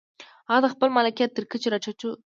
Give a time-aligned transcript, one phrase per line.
[0.51, 2.11] هغه د خپل ملکیت تر کچې را ټیټوو.